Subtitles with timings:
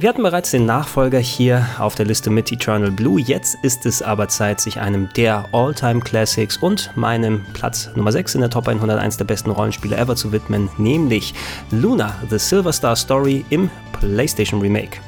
[0.00, 3.20] Wir hatten bereits den Nachfolger hier auf der Liste mit Eternal Blue.
[3.20, 8.36] Jetzt ist es aber Zeit, sich einem der All-Time Classics und meinem Platz Nummer 6
[8.36, 11.34] in der Top 101 der besten Rollenspiele ever zu widmen, nämlich
[11.70, 15.00] Luna, The Silver Star Story im PlayStation Remake.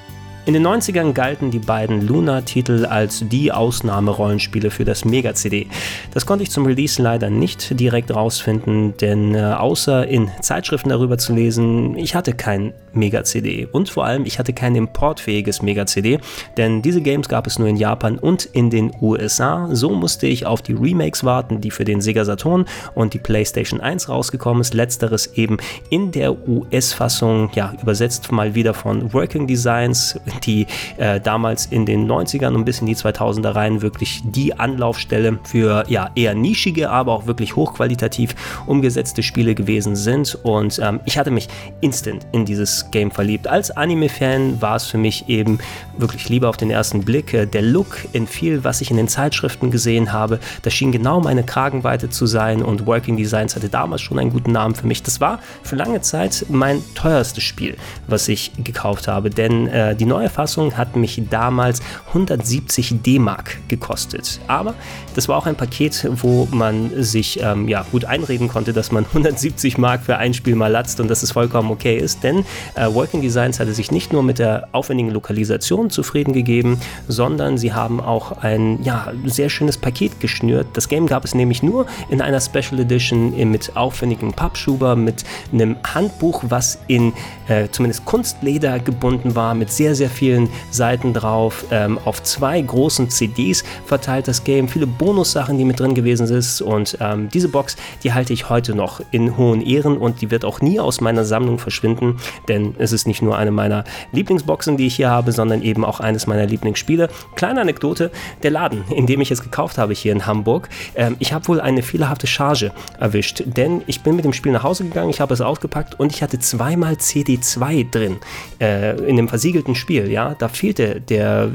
[0.45, 5.69] In den 90ern galten die beiden Luna-Titel als die Ausnahmerollenspiele für das Mega-CD.
[6.13, 11.17] Das konnte ich zum Release leider nicht direkt rausfinden, denn äh, außer in Zeitschriften darüber
[11.17, 16.19] zu lesen, ich hatte kein Mega-CD und vor allem ich hatte kein importfähiges Mega-CD,
[16.57, 19.69] denn diese Games gab es nur in Japan und in den USA.
[19.73, 23.81] So musste ich auf die Remakes warten, die für den Sega Saturn und die PlayStation
[23.81, 24.75] 1 rausgekommen ist.
[24.75, 30.67] Letzteres eben in der US-Fassung, ja, übersetzt mal wieder von Working Designs die
[30.97, 35.85] äh, damals in den 90ern und bis in die 2000er rein wirklich die Anlaufstelle für
[35.89, 38.35] ja eher nischige, aber auch wirklich hochqualitativ
[38.67, 40.39] umgesetzte Spiele gewesen sind.
[40.43, 41.49] Und ähm, ich hatte mich
[41.81, 43.47] instant in dieses Game verliebt.
[43.47, 45.59] Als Anime-Fan war es für mich eben
[45.97, 47.35] wirklich lieber auf den ersten Blick.
[47.35, 51.21] Äh, der Look in viel, was ich in den Zeitschriften gesehen habe, das schien genau
[51.21, 55.03] meine Kragenweite zu sein und Working Designs hatte damals schon einen guten Namen für mich.
[55.03, 60.07] Das war für lange Zeit mein teuerstes Spiel, was ich gekauft habe, denn äh, die
[60.07, 64.39] neue neue Fassung hat mich damals 170 D-Mark gekostet.
[64.47, 64.75] Aber
[65.17, 69.05] das war auch ein Paket, wo man sich ähm, ja, gut einreden konnte, dass man
[69.05, 72.45] 170 Mark für ein Spiel mal latzt und dass es vollkommen okay ist, denn
[72.77, 77.73] äh, Working Designs hatte sich nicht nur mit der aufwendigen Lokalisation zufrieden gegeben, sondern sie
[77.73, 80.69] haben auch ein ja, sehr schönes Paket geschnürt.
[80.75, 85.77] Das Game gab es nämlich nur in einer Special Edition mit aufwendigem Pappschuber, mit einem
[85.83, 87.13] Handbuch, was in
[87.49, 93.11] äh, zumindest Kunstleder gebunden war, mit sehr, sehr vielen Seiten drauf, ähm, auf zwei großen
[93.11, 97.77] CDs verteilt das Game, viele Bonussachen, die mit drin gewesen sind und ähm, diese Box,
[98.03, 101.25] die halte ich heute noch in hohen Ehren und die wird auch nie aus meiner
[101.25, 102.17] Sammlung verschwinden,
[102.49, 106.01] denn es ist nicht nur eine meiner Lieblingsboxen, die ich hier habe, sondern eben auch
[106.01, 107.09] eines meiner Lieblingsspiele.
[107.37, 108.11] Kleine Anekdote,
[108.43, 111.61] der Laden, in dem ich es gekauft habe hier in Hamburg, ähm, ich habe wohl
[111.61, 115.35] eine fehlerhafte Charge erwischt, denn ich bin mit dem Spiel nach Hause gegangen, ich habe
[115.35, 118.17] es aufgepackt und ich hatte zweimal CD2 drin
[118.61, 120.02] äh, in dem versiegelten Spiel.
[120.03, 121.51] Spiel, ja, da fehlte der,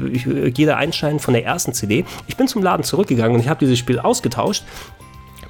[0.54, 2.04] jeder Einschein von der ersten CD.
[2.26, 4.64] Ich bin zum Laden zurückgegangen und ich habe dieses Spiel ausgetauscht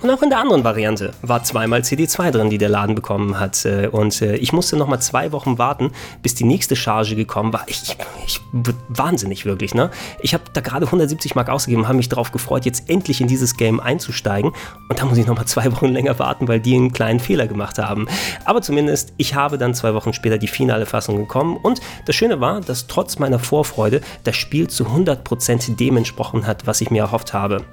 [0.01, 3.65] und auch in der anderen Variante war zweimal CD2 drin, die der Laden bekommen hat.
[3.65, 5.91] Äh, und äh, ich musste nochmal zwei Wochen warten,
[6.23, 7.65] bis die nächste Charge gekommen war.
[7.67, 8.41] Ich, ich
[8.89, 9.91] wahnsinnig wirklich, ne?
[10.21, 13.57] Ich habe da gerade 170 Mark ausgegeben, habe mich darauf gefreut, jetzt endlich in dieses
[13.57, 14.53] Game einzusteigen.
[14.89, 17.79] Und da muss ich nochmal zwei Wochen länger warten, weil die einen kleinen Fehler gemacht
[17.79, 18.07] haben.
[18.45, 21.57] Aber zumindest, ich habe dann zwei Wochen später die finale Fassung bekommen.
[21.57, 26.69] Und das Schöne war, dass trotz meiner Vorfreude das Spiel zu 100% dem entsprochen hat,
[26.69, 27.65] was ich mir erhofft habe.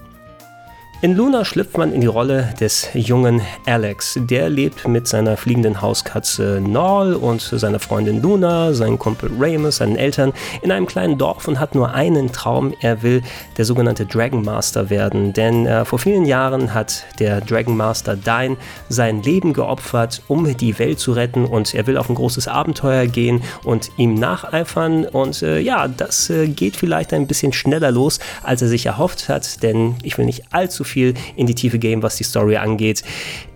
[1.02, 4.18] In Luna schlüpft man in die Rolle des jungen Alex.
[4.22, 9.98] Der lebt mit seiner fliegenden Hauskatze Nall und seiner Freundin Luna, seinem Kumpel Ramus, seinen
[9.98, 12.74] Eltern in einem kleinen Dorf und hat nur einen Traum.
[12.80, 13.24] Er will
[13.58, 15.34] der sogenannte Dragon Master werden.
[15.34, 18.56] Denn äh, vor vielen Jahren hat der Dragon Master Dine
[18.88, 21.44] sein Leben geopfert, um die Welt zu retten.
[21.44, 25.06] Und er will auf ein großes Abenteuer gehen und ihm nacheifern.
[25.06, 29.28] Und äh, ja, das äh, geht vielleicht ein bisschen schneller los, als er sich erhofft
[29.28, 29.62] hat.
[29.62, 33.04] Denn ich will nicht allzu viel in die Tiefe gehen, was die Story angeht.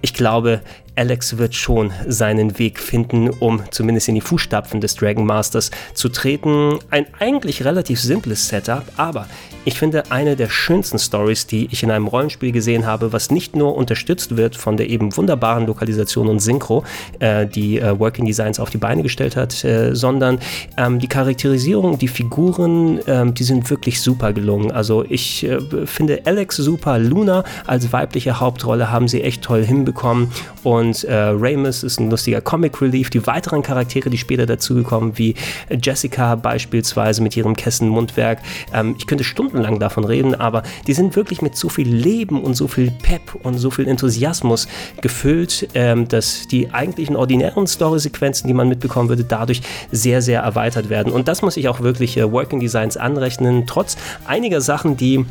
[0.02, 0.62] Ich glaube,
[0.96, 6.10] Alex wird schon seinen Weg finden, um zumindest in die Fußstapfen des Dragon Masters zu
[6.10, 6.80] treten.
[6.90, 9.28] Ein eigentlich relativ simples Setup, aber
[9.66, 13.56] ich finde eine der schönsten Stories, die ich in einem Rollenspiel gesehen habe, was nicht
[13.56, 16.84] nur unterstützt wird von der eben wunderbaren Lokalisation und Synchro,
[17.20, 20.40] äh, die äh, Working Designs auf die Beine gestellt hat, äh, sondern
[20.78, 24.72] ähm, die Charakterisierung, die Figuren, ähm, die sind wirklich super gelungen.
[24.72, 30.32] Also ich äh, finde Alex super, Luna als weibliche Hauptrolle haben sie echt toll hinbekommen
[30.64, 33.10] und äh, Ramus ist ein lustiger Comic Relief.
[33.10, 35.36] Die weiteren Charaktere, die später dazugekommen, wie
[35.70, 38.40] Jessica beispielsweise mit ihrem Kessenmundwerk,
[38.74, 42.44] ähm, ich könnte Stunden stundenlang davon reden, aber die sind wirklich mit so viel Leben
[42.44, 44.68] und so viel Pep und so viel Enthusiasmus
[45.02, 49.62] gefüllt, ähm, dass die eigentlichen ordinären Story-Sequenzen, die man mitbekommen würde, dadurch
[49.92, 51.12] sehr, sehr erweitert werden.
[51.12, 55.26] Und das muss ich auch wirklich äh, Working Designs anrechnen, trotz einiger Sachen, die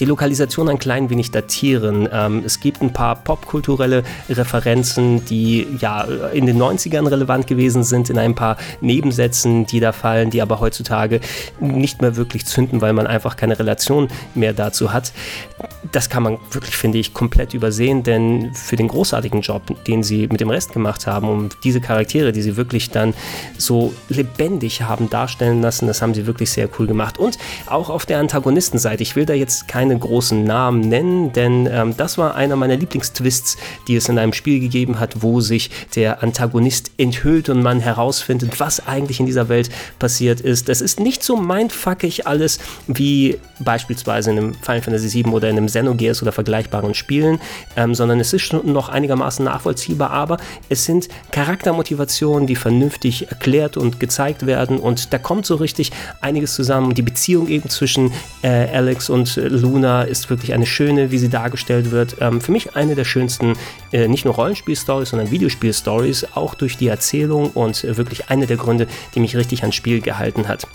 [0.00, 2.08] die Lokalisation ein klein wenig datieren.
[2.12, 6.02] Ähm, es gibt ein paar popkulturelle Referenzen, die ja
[6.32, 10.60] in den 90ern relevant gewesen sind, in ein paar Nebensätzen, die da fallen, die aber
[10.60, 11.20] heutzutage
[11.60, 15.12] nicht mehr wirklich zünden, weil man einfach keine Relation mehr dazu hat.
[15.92, 20.28] Das kann man wirklich, finde ich, komplett übersehen, denn für den großartigen Job, den sie
[20.28, 23.14] mit dem Rest gemacht haben, um diese Charaktere, die sie wirklich dann
[23.56, 27.18] so lebendig haben darstellen lassen, das haben sie wirklich sehr cool gemacht.
[27.18, 31.96] Und auch auf der Antagonistenseite, ich will da jetzt keine großen Namen nennen, denn ähm,
[31.96, 33.56] das war einer meiner Lieblingstwists,
[33.86, 38.60] die es in einem Spiel gegeben hat, wo sich der Antagonist enthüllt und man herausfindet,
[38.60, 40.68] was eigentlich in dieser Welt passiert ist.
[40.68, 45.56] Es ist nicht so mindfuckig alles wie beispielsweise in einem Final Fantasy VII oder in
[45.56, 47.40] einem Xenogears oder vergleichbaren Spielen,
[47.76, 50.38] ähm, sondern es ist schon noch einigermaßen nachvollziehbar, aber
[50.68, 56.54] es sind Charaktermotivationen, die vernünftig erklärt und gezeigt werden und da kommt so richtig einiges
[56.54, 56.94] zusammen.
[56.94, 58.12] Die Beziehung eben zwischen
[58.42, 62.16] äh, Alex und Luna ist wirklich eine schöne, wie sie dargestellt wird.
[62.20, 63.54] Ähm, für mich eine der schönsten,
[63.92, 68.56] äh, nicht nur Rollenspiel-Stories, sondern Videospiel-Stories, auch durch die Erzählung und äh, wirklich eine der
[68.56, 70.66] Gründe, die mich richtig ans Spiel gehalten hat.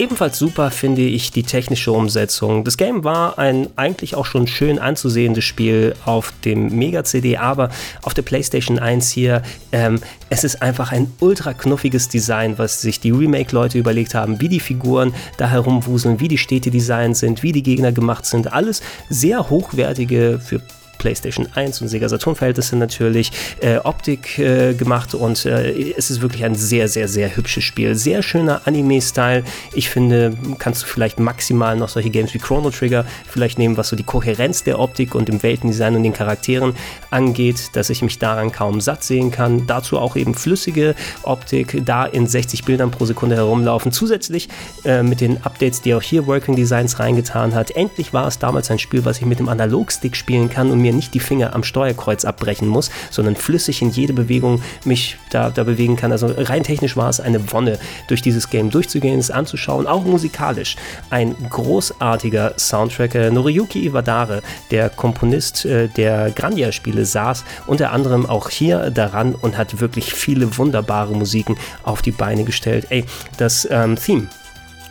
[0.00, 2.62] Ebenfalls super finde ich die technische Umsetzung.
[2.62, 7.70] Das Game war ein eigentlich auch schon schön anzusehendes Spiel auf dem Mega-CD, aber
[8.02, 9.42] auf der PlayStation 1 hier,
[9.72, 9.98] ähm,
[10.30, 14.60] es ist einfach ein ultra knuffiges Design, was sich die Remake-Leute überlegt haben, wie die
[14.60, 18.52] Figuren da herumwuseln, wie die Städte designt sind, wie die Gegner gemacht sind.
[18.52, 20.62] Alles sehr hochwertige, für
[20.98, 26.20] PlayStation 1 und Sega Saturn Verhältnisse natürlich äh, Optik äh, gemacht und äh, es ist
[26.20, 27.94] wirklich ein sehr, sehr, sehr hübsches Spiel.
[27.94, 29.44] Sehr schöner Anime-Style.
[29.72, 33.88] Ich finde, kannst du vielleicht maximal noch solche Games wie Chrono Trigger vielleicht nehmen, was
[33.88, 36.74] so die Kohärenz der Optik und dem Weltendesign und den Charakteren
[37.10, 39.66] angeht, dass ich mich daran kaum satt sehen kann.
[39.66, 43.92] Dazu auch eben flüssige Optik, da in 60 Bildern pro Sekunde herumlaufen.
[43.92, 44.48] Zusätzlich
[44.84, 47.70] äh, mit den Updates, die auch hier Working Designs reingetan hat.
[47.72, 50.87] Endlich war es damals ein Spiel, was ich mit dem Analogstick spielen kann und mir
[50.88, 55.50] mir nicht die Finger am Steuerkreuz abbrechen muss, sondern flüssig in jede Bewegung mich da,
[55.50, 56.12] da bewegen kann.
[56.12, 60.76] Also rein technisch war es eine Wonne, durch dieses Game durchzugehen, es anzuschauen, auch musikalisch.
[61.10, 63.14] Ein großartiger Soundtrack.
[63.32, 69.80] Noriyuki Iwadare, der Komponist äh, der Grandia-Spiele, saß unter anderem auch hier daran und hat
[69.80, 72.86] wirklich viele wunderbare Musiken auf die Beine gestellt.
[72.90, 73.04] Ey,
[73.36, 74.28] das ähm, Theme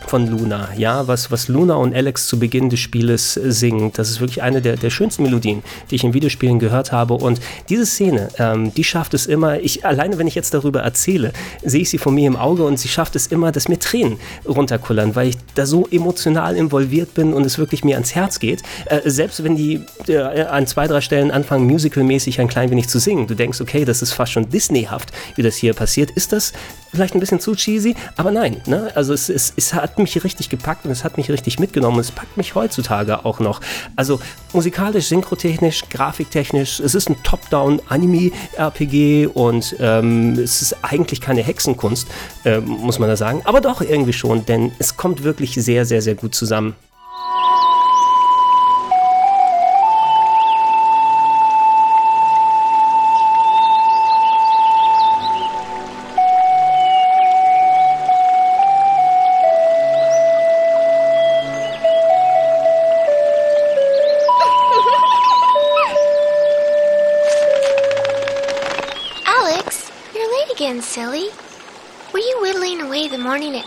[0.06, 3.92] von Luna, ja, was, was Luna und Alex zu Beginn des Spieles singen.
[3.96, 7.16] Das ist wirklich eine der, der schönsten Melodien, die ich in Videospielen gehört habe.
[7.16, 7.40] Und
[7.70, 11.34] diese Szene, ähm, die schafft es immer, ich, alleine wenn ich jetzt darüber erzähle,
[11.64, 14.18] sehe ich sie von mir im Auge und sie schafft es immer, dass mir Tränen
[14.48, 18.62] runterkullern, weil ich da so emotional involviert bin und es wirklich mir ans Herz geht.
[18.86, 23.00] Äh, selbst wenn die äh, an zwei, drei Stellen anfangen, musicalmäßig ein klein wenig zu
[23.00, 26.54] singen, du denkst, okay, das ist fast schon Disneyhaft, wie das hier passiert, ist das
[26.92, 28.92] vielleicht ein bisschen zu cheesy, aber nein, ne?
[28.96, 32.12] also es, es, es hat mich richtig gepackt und es hat mich richtig mitgenommen es
[32.12, 33.62] packt mich heutzutage auch noch.
[33.96, 34.20] Also
[34.54, 42.08] musikalisch, synchrotechnisch, grafiktechnisch, es ist ein Top-Down-Anime-RPG und ähm, es ist eigentlich keine Hexenkunst,
[42.46, 46.02] äh, muss man da sagen, aber doch irgendwie schon, denn es kommt wirklich sehr, sehr,
[46.02, 46.76] sehr gut zusammen.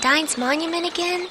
[0.00, 1.28] Dine's Monument again?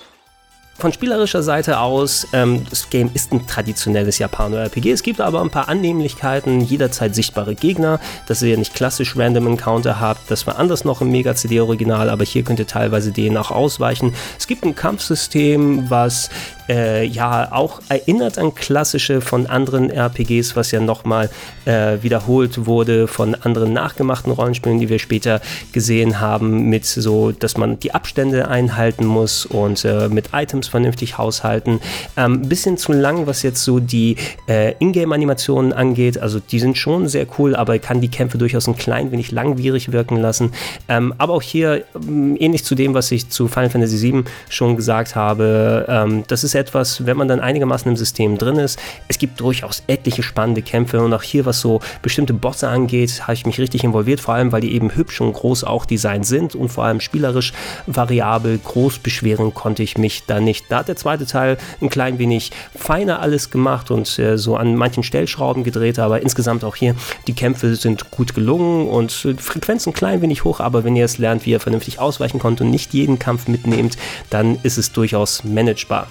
[0.78, 4.92] Von spielerischer Seite aus, ähm, das Game ist ein traditionelles Japano-RPG.
[4.92, 10.00] Es gibt aber ein paar Annehmlichkeiten, jederzeit sichtbare Gegner, dass ihr nicht klassisch Random Encounter
[10.00, 10.32] habt.
[10.32, 14.14] Das war anders noch im Mega-CD-Original, aber hier könnt ihr teilweise denen auch ausweichen.
[14.38, 16.30] Es gibt ein Kampfsystem, was
[16.70, 21.30] äh, ja auch erinnert an klassische von anderen RPGs, was ja nochmal
[21.66, 25.42] äh, wiederholt wurde von anderen nachgemachten Rollenspielen, die wir später
[25.74, 31.18] gesehen haben, mit so, dass man die Abstände einhalten muss und äh, mit Items vernünftig
[31.18, 31.80] haushalten.
[32.16, 34.16] Ein ähm, bisschen zu lang, was jetzt so die
[34.48, 36.18] äh, Ingame-Animationen angeht.
[36.20, 39.92] Also die sind schon sehr cool, aber kann die Kämpfe durchaus ein klein wenig langwierig
[39.92, 40.52] wirken lassen.
[40.88, 44.76] Ähm, aber auch hier ähm, ähnlich zu dem, was ich zu Final Fantasy VII schon
[44.76, 45.86] gesagt habe.
[45.88, 48.80] Ähm, das ist etwas, wenn man dann einigermaßen im System drin ist.
[49.08, 53.34] Es gibt durchaus etliche spannende Kämpfe und auch hier, was so bestimmte Bosse angeht, habe
[53.34, 56.56] ich mich richtig involviert, vor allem weil die eben hübsch und groß auch designt sind
[56.56, 57.54] und vor allem spielerisch
[57.88, 58.60] variabel.
[58.60, 60.66] Groß beschweren konnte ich mich da nicht.
[60.70, 64.76] Da hat der zweite Teil ein klein wenig feiner alles gemacht und äh, so an
[64.76, 66.96] manchen Stellschrauben gedreht, aber insgesamt auch hier,
[67.28, 71.06] die Kämpfe sind gut gelungen und äh, Frequenz ein klein wenig hoch, aber wenn ihr
[71.06, 73.98] es lernt, wie ihr vernünftig ausweichen könnt und nicht jeden Kampf mitnehmt,
[74.30, 76.08] dann ist es durchaus managebar.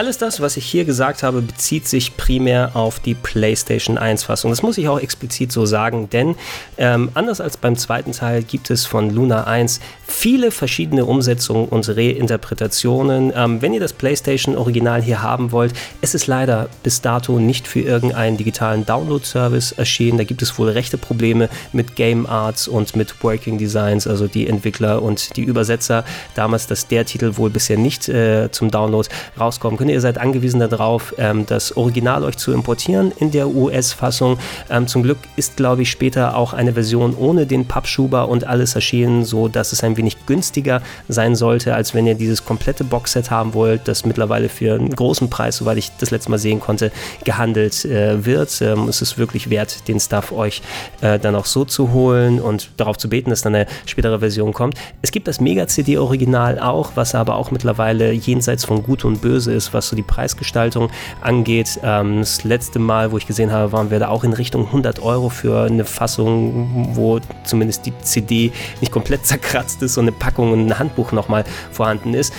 [0.00, 4.50] Alles das, was ich hier gesagt habe, bezieht sich primär auf die PlayStation 1-Fassung.
[4.50, 6.36] Das muss ich auch explizit so sagen, denn
[6.78, 11.86] ähm, anders als beim zweiten Teil gibt es von Luna 1 viele verschiedene Umsetzungen und
[11.86, 13.30] Reinterpretationen.
[13.36, 17.80] Ähm, wenn ihr das PlayStation-Original hier haben wollt, es ist leider bis dato nicht für
[17.80, 20.16] irgendeinen digitalen Download-Service erschienen.
[20.16, 24.46] Da gibt es wohl rechte Probleme mit Game Arts und mit Working Designs, also die
[24.46, 26.04] Entwickler und die Übersetzer.
[26.34, 29.06] Damals, dass der Titel wohl bisher nicht äh, zum Download
[29.38, 34.38] rauskommen können ihr seid angewiesen darauf, ähm, das Original euch zu importieren in der US-Fassung.
[34.70, 38.74] Ähm, zum Glück ist, glaube ich, später auch eine Version ohne den Pappschuber und alles
[38.74, 43.30] erschienen, so dass es ein wenig günstiger sein sollte, als wenn ihr dieses komplette Boxset
[43.30, 46.92] haben wollt, das mittlerweile für einen großen Preis, soweit ich das letzte Mal sehen konnte,
[47.24, 48.60] gehandelt äh, wird.
[48.62, 50.62] Ähm, es ist wirklich wert, den Stuff euch
[51.00, 54.52] äh, dann auch so zu holen und darauf zu beten, dass dann eine spätere Version
[54.52, 54.74] kommt.
[55.02, 59.74] Es gibt das Mega-CD-Original auch, was aber auch mittlerweile jenseits von Gut und Böse ist,
[59.74, 61.80] was so die Preisgestaltung angeht.
[61.82, 65.00] Ähm, das letzte Mal, wo ich gesehen habe, waren wir da auch in Richtung 100
[65.02, 70.52] Euro für eine Fassung, wo zumindest die CD nicht komplett zerkratzt ist und eine Packung
[70.52, 72.32] und ein Handbuch nochmal vorhanden ist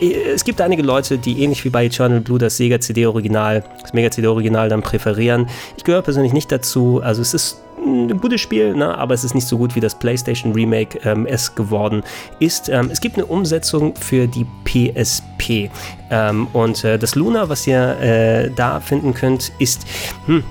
[0.00, 3.92] es gibt einige Leute, die ähnlich wie bei Eternal Blue das Sega CD Original, das
[3.92, 5.46] Mega CD Original dann präferieren.
[5.76, 7.00] Ich gehöre persönlich nicht dazu.
[7.02, 8.96] Also es ist ein gutes Spiel, ne?
[8.96, 12.02] aber es ist nicht so gut wie das PlayStation Remake ähm, es geworden
[12.38, 12.68] ist.
[12.68, 15.70] Ähm, es gibt eine Umsetzung für die PSP
[16.10, 19.86] ähm, und äh, das Luna, was ihr äh, da finden könnt, ist
[20.26, 20.42] hm,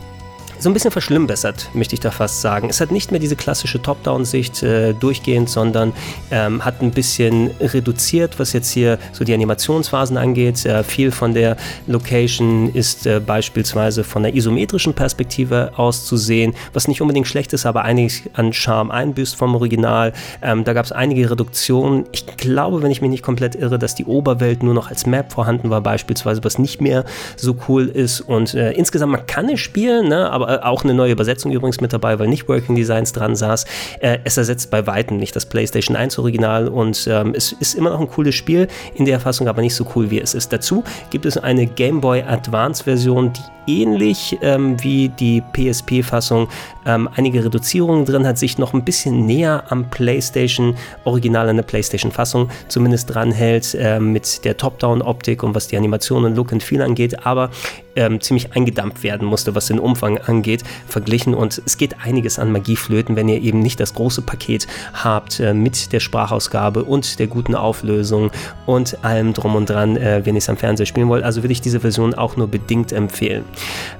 [0.63, 2.69] so ein bisschen verschlimmbessert, möchte ich da fast sagen.
[2.69, 5.91] Es hat nicht mehr diese klassische Top-Down-Sicht äh, durchgehend, sondern
[6.31, 10.65] ähm, hat ein bisschen reduziert, was jetzt hier so die Animationsphasen angeht.
[10.65, 16.55] Äh, viel von der Location ist äh, beispielsweise von der isometrischen Perspektive aus zu sehen,
[16.71, 20.13] was nicht unbedingt schlecht ist, aber einiges an Charme einbüßt vom Original.
[20.41, 22.05] Ähm, da gab es einige Reduktionen.
[22.13, 25.33] Ich glaube, wenn ich mich nicht komplett irre, dass die Oberwelt nur noch als Map
[25.33, 27.03] vorhanden war, beispielsweise, was nicht mehr
[27.35, 28.21] so cool ist.
[28.21, 31.93] Und äh, insgesamt, man kann es spielen, ne, aber auch eine neue Übersetzung übrigens mit
[31.93, 33.65] dabei, weil nicht Working Designs dran saß.
[33.99, 37.91] Äh, es ersetzt bei Weitem nicht das PlayStation 1 Original und ähm, es ist immer
[37.91, 40.51] noch ein cooles Spiel in der Fassung, aber nicht so cool wie es ist.
[40.53, 46.47] Dazu gibt es eine Game Boy Advance Version, die ähnlich ähm, wie die PSP-Fassung
[46.85, 51.63] ähm, einige Reduzierungen drin hat, sich noch ein bisschen näher am PlayStation Original, an der
[51.63, 57.25] PlayStation-Fassung zumindest dranhält, äh, mit der Top-Down-Optik und was die Animationen, Look and Feel angeht,
[57.25, 57.49] aber
[57.95, 61.33] ähm, ziemlich eingedampft werden musste, was den Umfang angeht, verglichen.
[61.33, 65.39] Und es geht einiges an Magie flöten, wenn ihr eben nicht das große Paket habt
[65.39, 68.31] äh, mit der Sprachausgabe und der guten Auflösung
[68.65, 71.23] und allem drum und dran, äh, wenn ihr es am Fernseher spielen wollt.
[71.23, 73.43] Also würde ich diese Version auch nur bedingt empfehlen.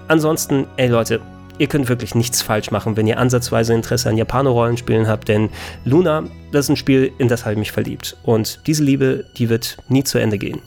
[0.08, 1.22] Ansonsten, ey Leute,
[1.58, 5.50] ihr könnt wirklich nichts falsch machen, wenn ihr ansatzweise Interesse an Japaner-Rollenspielen habt, denn
[5.86, 8.18] Luna, das ist ein Spiel, in das habe ich mich verliebt.
[8.24, 10.62] Und diese Liebe, die wird nie zu Ende gehen.